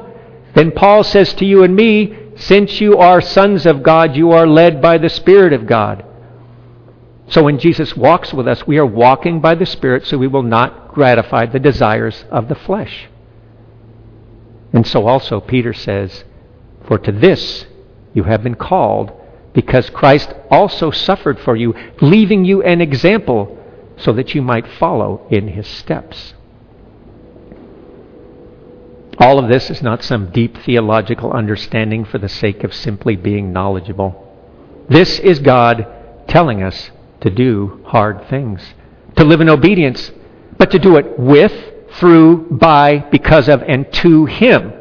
[0.54, 4.48] Then Paul says to you and me, since you are sons of God, you are
[4.48, 6.06] led by the Spirit of God.
[7.30, 10.44] So when Jesus walks with us, we are walking by the Spirit so we will
[10.44, 13.10] not gratify the desires of the flesh.
[14.72, 16.24] And so also Peter says,
[16.86, 17.66] For to this
[18.14, 19.12] you have been called,
[19.54, 23.58] because Christ also suffered for you, leaving you an example
[23.98, 26.36] so that you might follow in his steps.
[29.20, 33.52] All of this is not some deep theological understanding for the sake of simply being
[33.52, 34.24] knowledgeable.
[34.90, 35.88] This is God
[36.28, 36.92] telling us
[37.22, 38.62] to do hard things,
[39.16, 40.12] to live in obedience,
[40.60, 41.54] but to do it with,
[41.94, 44.72] through, by, because of, and to Him.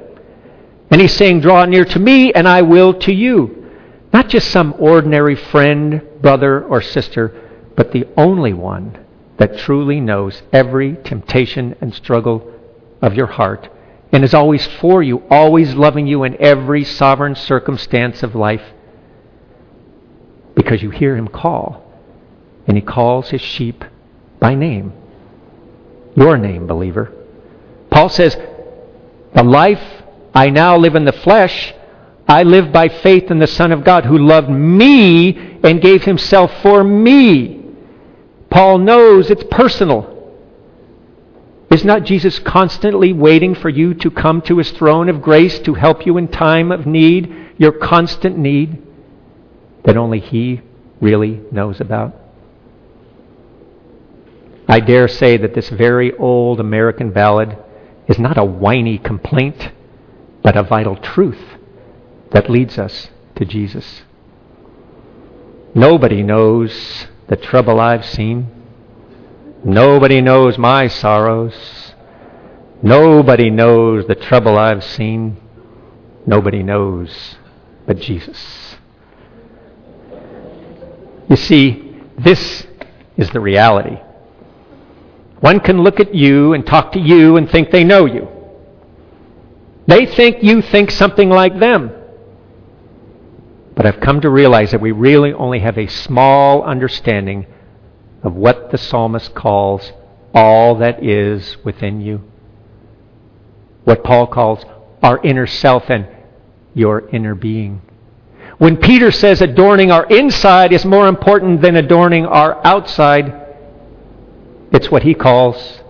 [0.90, 3.72] And He's saying, Draw near to me, and I will to you.
[4.12, 7.34] Not just some ordinary friend, brother, or sister,
[7.74, 9.02] but the only one
[9.38, 12.52] that truly knows every temptation and struggle
[13.00, 13.70] of your heart
[14.12, 18.62] and is always for you, always loving you in every sovereign circumstance of life
[20.56, 21.84] because you hear him call,
[22.66, 23.84] and he calls his sheep
[24.40, 24.92] by name.
[26.16, 27.12] Your name, believer.
[27.90, 28.34] Paul says,
[29.34, 30.02] The life
[30.34, 31.74] I now live in the flesh,
[32.26, 36.50] I live by faith in the Son of God who loved me and gave himself
[36.62, 37.64] for me.
[38.50, 40.15] Paul knows it's personal.
[41.70, 45.74] Is not Jesus constantly waiting for you to come to his throne of grace to
[45.74, 48.82] help you in time of need, your constant need
[49.84, 50.60] that only he
[51.00, 52.14] really knows about?
[54.68, 57.56] I dare say that this very old American ballad
[58.08, 59.72] is not a whiny complaint,
[60.42, 61.40] but a vital truth
[62.30, 64.02] that leads us to Jesus.
[65.74, 68.55] Nobody knows the trouble I've seen.
[69.66, 71.92] Nobody knows my sorrows.
[72.82, 75.38] Nobody knows the trouble I've seen.
[76.24, 77.34] Nobody knows
[77.84, 78.76] but Jesus.
[81.28, 82.64] You see, this
[83.16, 83.98] is the reality.
[85.40, 88.28] One can look at you and talk to you and think they know you.
[89.88, 91.90] They think you think something like them.
[93.74, 97.46] But I've come to realize that we really only have a small understanding
[98.22, 99.92] of what the psalmist calls
[100.34, 102.22] all that is within you.
[103.84, 104.64] What Paul calls
[105.02, 106.08] our inner self and
[106.74, 107.80] your inner being.
[108.58, 113.32] When Peter says adorning our inside is more important than adorning our outside,
[114.72, 115.80] it's what he calls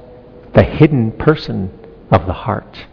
[0.55, 1.71] the hidden person
[2.11, 2.87] of the heart.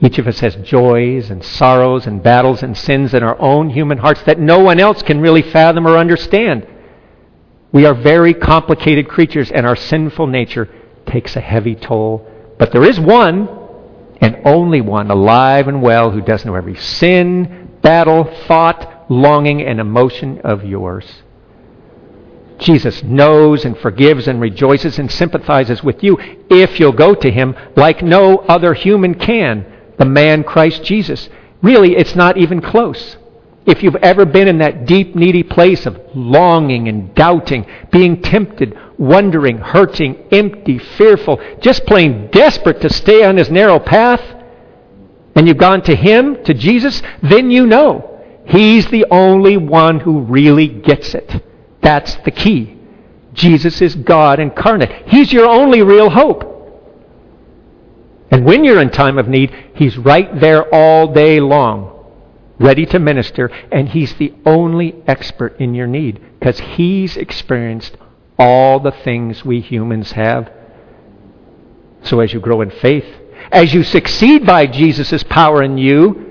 [0.00, 3.98] Each of us has joys and sorrows and battles and sins in our own human
[3.98, 6.66] hearts that no one else can really fathom or understand.
[7.72, 10.68] We are very complicated creatures, and our sinful nature
[11.06, 12.26] takes a heavy toll.
[12.58, 13.48] But there is one,
[14.20, 19.80] and only one, alive and well, who does know every sin, battle, thought, longing, and
[19.80, 21.22] emotion of yours.
[22.58, 26.18] Jesus knows and forgives and rejoices and sympathizes with you
[26.50, 29.64] if you'll go to him like no other human can
[29.98, 31.28] the man Christ Jesus.
[31.60, 33.16] Really, it's not even close.
[33.68, 38.76] If you've ever been in that deep, needy place of longing and doubting, being tempted,
[38.98, 44.22] wondering, hurting, empty, fearful, just plain desperate to stay on his narrow path,
[45.36, 50.20] and you've gone to him, to Jesus, then you know he's the only one who
[50.20, 51.44] really gets it.
[51.82, 52.76] That's the key.
[53.34, 55.08] Jesus is God incarnate.
[55.08, 56.48] He's your only real hope.
[58.30, 61.97] And when you're in time of need, He's right there all day long,
[62.58, 67.96] ready to minister, and He's the only expert in your need because He's experienced
[68.38, 70.50] all the things we humans have.
[72.02, 73.06] So as you grow in faith,
[73.50, 76.24] as you succeed by Jesus' power in you,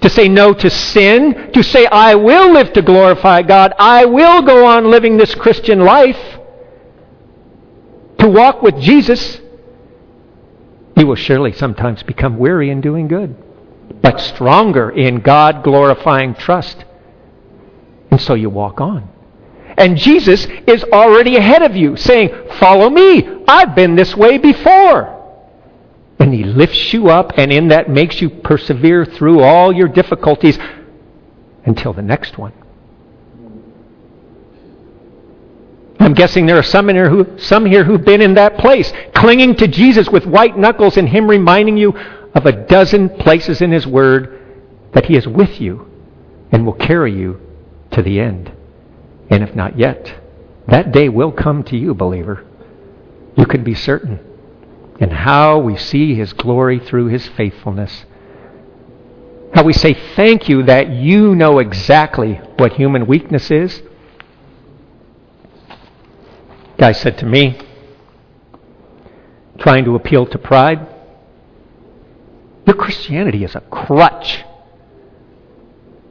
[0.00, 4.42] to say no to sin, to say, I will live to glorify God, I will
[4.42, 6.20] go on living this Christian life,
[8.18, 9.40] to walk with Jesus
[10.96, 13.36] you will surely sometimes become weary in doing good,
[14.02, 16.84] but stronger in God glorifying trust.
[18.10, 19.08] And so you walk on.
[19.78, 23.44] And Jesus is already ahead of you, saying, Follow me.
[23.46, 25.12] I've been this way before.
[26.18, 30.58] And he lifts you up, and in that makes you persevere through all your difficulties
[31.66, 32.52] until the next one.
[35.98, 38.92] I'm guessing there are some, in here who, some here who've been in that place,
[39.14, 41.92] clinging to Jesus with white knuckles and Him reminding you
[42.36, 44.40] of a dozen places in His Word
[44.92, 45.90] that He is with you
[46.52, 47.40] and will carry you
[47.90, 48.52] to the end.
[49.28, 50.20] And if not yet,
[50.68, 52.44] that day will come to you, believer.
[53.36, 54.20] You can be certain.
[55.00, 58.04] And how we see His glory through His faithfulness.
[59.52, 63.82] How we say thank you that you know exactly what human weakness is
[66.78, 67.58] Guy said to me,
[69.58, 70.86] trying to appeal to pride,
[72.66, 74.44] Your Christianity is a crutch.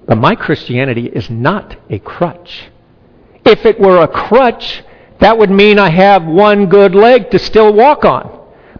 [0.07, 2.69] But my Christianity is not a crutch.
[3.45, 4.83] If it were a crutch,
[5.19, 8.31] that would mean I have one good leg to still walk on.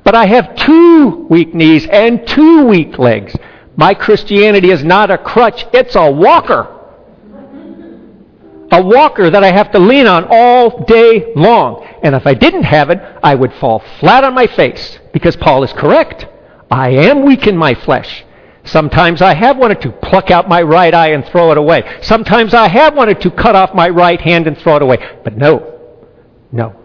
[0.03, 3.36] But I have two weak knees and two weak legs.
[3.76, 6.76] My Christianity is not a crutch, it's a walker
[8.71, 11.88] a walker that I have to lean on all day long.
[12.03, 15.63] And if I didn't have it, I would fall flat on my face because Paul
[15.63, 16.28] is correct.
[16.70, 18.26] I am weak in my flesh.
[18.66, 21.99] Sometimes I have wanted to pluck out my right eye and throw it away.
[22.01, 24.97] Sometimes I have wanted to cut off my right hand and throw it away.
[25.24, 25.80] But no,
[26.51, 26.76] no.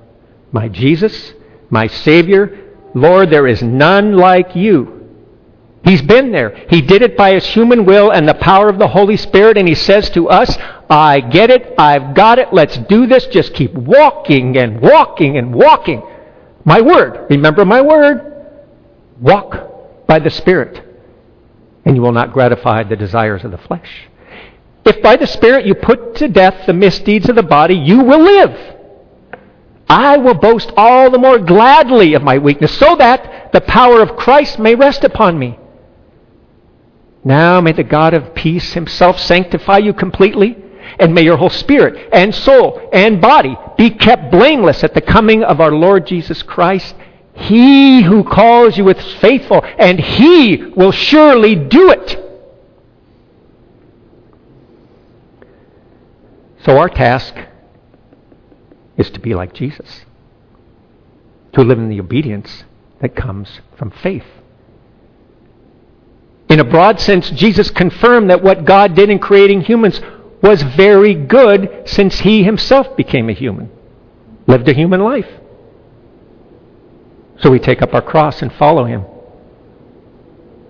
[0.53, 1.33] My Jesus,
[1.71, 4.99] my Savior, Lord, there is none like you.
[5.83, 6.67] He's been there.
[6.69, 9.67] He did it by his human will and the power of the Holy Spirit, and
[9.67, 10.55] he says to us,
[10.91, 11.75] I get it.
[11.79, 12.53] I've got it.
[12.53, 13.27] Let's do this.
[13.29, 16.03] Just keep walking and walking and walking.
[16.67, 17.27] My word.
[17.31, 18.27] Remember my word.
[19.19, 19.70] Walk
[20.11, 20.83] by the Spirit,
[21.85, 24.09] and you will not gratify the desires of the flesh.
[24.85, 28.19] If by the Spirit you put to death the misdeeds of the body, you will
[28.19, 28.77] live.
[29.89, 34.17] I will boast all the more gladly of my weakness, so that the power of
[34.17, 35.57] Christ may rest upon me.
[37.23, 40.57] Now may the God of peace himself sanctify you completely,
[40.99, 45.45] and may your whole spirit and soul and body be kept blameless at the coming
[45.45, 46.97] of our Lord Jesus Christ.
[47.41, 52.17] He who calls you is faithful, and he will surely do it.
[56.65, 57.35] So our task
[58.99, 60.05] is to be like Jesus,
[61.55, 62.65] to live in the obedience
[63.01, 64.27] that comes from faith.
[66.51, 70.01] In a broad sense, Jesus confirmed that what God did in creating humans
[70.43, 73.71] was very good since he himself became a human,
[74.47, 75.40] lived a human life.
[77.41, 79.05] So we take up our cross and follow him.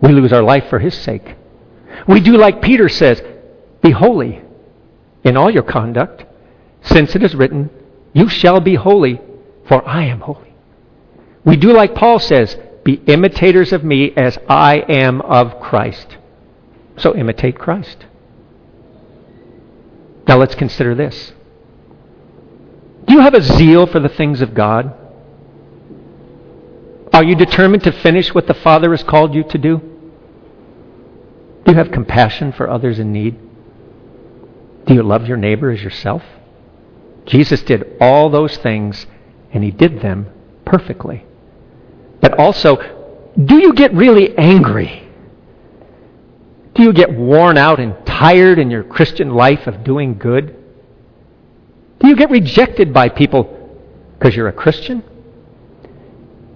[0.00, 1.36] We lose our life for his sake.
[2.06, 3.22] We do like Peter says
[3.82, 4.42] be holy
[5.24, 6.24] in all your conduct,
[6.82, 7.70] since it is written,
[8.12, 9.20] You shall be holy,
[9.66, 10.54] for I am holy.
[11.44, 16.18] We do like Paul says, Be imitators of me as I am of Christ.
[16.96, 18.06] So imitate Christ.
[20.28, 21.32] Now let's consider this.
[23.06, 24.94] Do you have a zeal for the things of God?
[27.12, 29.78] Are you determined to finish what the Father has called you to do?
[31.64, 33.38] Do you have compassion for others in need?
[34.86, 36.22] Do you love your neighbor as yourself?
[37.26, 39.06] Jesus did all those things,
[39.52, 40.26] and he did them
[40.64, 41.24] perfectly.
[42.20, 42.76] But also,
[43.36, 45.06] do you get really angry?
[46.74, 50.56] Do you get worn out and tired in your Christian life of doing good?
[51.98, 53.78] Do you get rejected by people
[54.18, 55.02] because you're a Christian?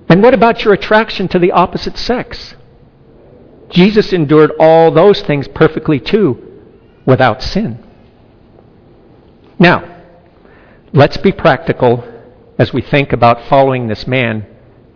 [0.09, 2.55] And what about your attraction to the opposite sex?
[3.71, 6.63] Jesus endured all those things perfectly too,
[7.07, 7.83] without sin.
[9.59, 10.03] Now,
[10.93, 12.05] let's be practical
[12.59, 14.47] as we think about following this man,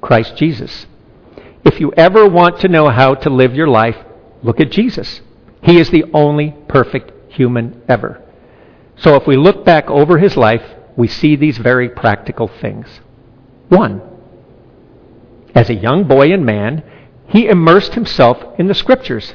[0.01, 0.87] Christ Jesus.
[1.65, 3.97] If you ever want to know how to live your life,
[4.43, 5.21] look at Jesus.
[5.63, 8.23] He is the only perfect human ever.
[8.97, 10.63] So if we look back over his life,
[10.97, 13.01] we see these very practical things.
[13.69, 14.03] One,
[15.55, 16.83] as a young boy and man,
[17.29, 19.35] he immersed himself in the scriptures,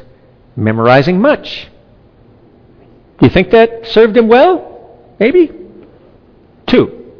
[0.55, 1.69] memorizing much.
[3.19, 5.13] Do you think that served him well?
[5.19, 5.51] Maybe?
[6.65, 7.11] Two,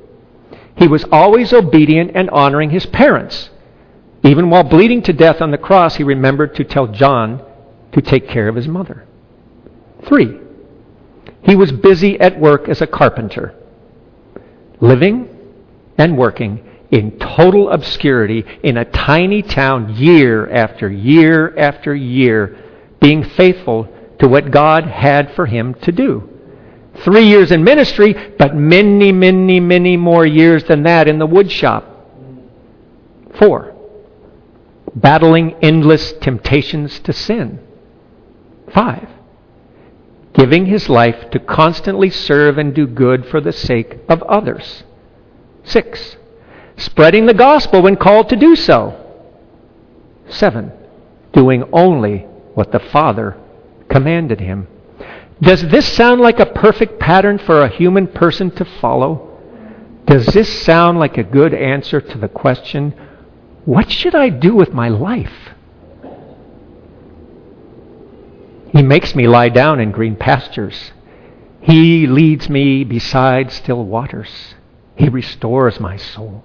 [0.76, 3.50] he was always obedient and honoring his parents.
[4.24, 7.44] Even while bleeding to death on the cross, he remembered to tell John
[7.92, 9.06] to take care of his mother.
[10.08, 10.40] Three,
[11.44, 13.54] he was busy at work as a carpenter,
[14.80, 15.30] living
[15.98, 22.58] and working in total obscurity in a tiny town year after year after year,
[23.00, 23.88] being faithful
[24.20, 26.30] to what God had for him to do.
[27.04, 31.86] Three years in ministry, but many, many, many more years than that in the woodshop.
[33.40, 33.76] Four,
[34.96, 37.60] battling endless temptations to sin.
[38.72, 39.10] Five,
[40.34, 44.84] giving his life to constantly serve and do good for the sake of others.
[45.64, 46.18] Six,
[46.78, 49.00] spreading the gospel when called to do so.
[50.30, 50.72] Seven,
[51.32, 52.20] doing only
[52.54, 53.38] what the Father
[53.90, 54.68] commanded him.
[55.42, 59.30] Does this sound like a perfect pattern for a human person to follow?
[60.06, 62.94] Does this sound like a good answer to the question,
[63.66, 65.54] what should I do with my life?
[68.72, 70.92] He makes me lie down in green pastures.
[71.62, 74.56] He leads me beside still waters.
[74.96, 76.44] He restores my soul.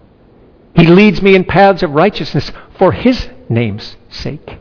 [0.75, 4.59] He leads me in paths of righteousness for His name's sake.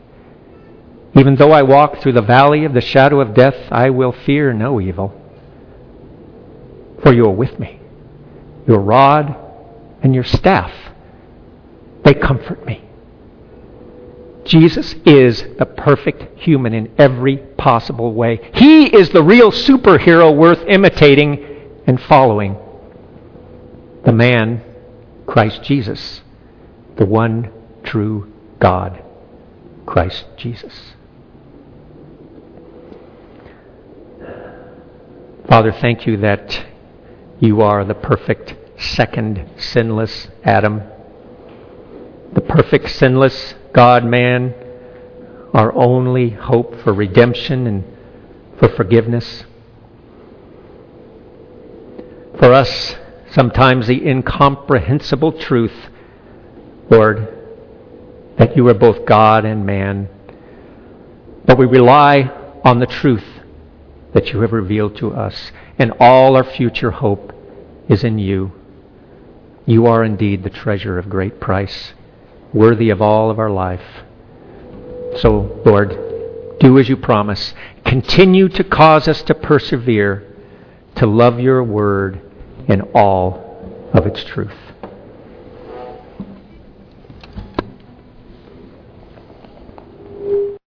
[1.14, 4.52] Even though I walk through the valley of the shadow of death, I will fear
[4.52, 5.12] no evil.
[7.02, 7.80] For you are with me.
[8.66, 9.36] Your rod
[10.02, 10.72] and your staff,
[12.04, 12.84] they comfort me.
[14.44, 18.50] Jesus is the perfect human in every possible way.
[18.54, 22.56] He is the real superhero worth imitating and following.
[24.04, 24.62] The man,
[25.28, 26.22] Christ Jesus,
[26.96, 27.52] the one
[27.84, 29.04] true God,
[29.84, 30.94] Christ Jesus.
[35.46, 36.64] Father, thank you that
[37.40, 40.82] you are the perfect, second, sinless Adam,
[42.32, 44.54] the perfect, sinless God man,
[45.52, 47.84] our only hope for redemption and
[48.58, 49.44] for forgiveness.
[52.38, 52.96] For us,
[53.38, 55.90] sometimes the incomprehensible truth,
[56.90, 57.28] Lord,
[58.36, 60.08] that you are both God and man.
[61.44, 62.32] But we rely
[62.64, 63.22] on the truth
[64.12, 67.32] that you have revealed to us, and all our future hope
[67.88, 68.50] is in you.
[69.66, 71.94] You are indeed the treasure of great price,
[72.52, 74.02] worthy of all of our life.
[75.18, 75.90] So, Lord,
[76.58, 77.54] do as you promise.
[77.84, 80.26] Continue to cause us to persevere,
[80.96, 82.27] to love your word
[82.68, 84.67] in all of its truth.